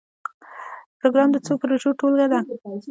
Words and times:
پروګرام 0.99 1.29
د 1.31 1.37
څو 1.45 1.53
پروژو 1.61 1.89
ټولګه 1.99 2.27
ده 2.31 2.39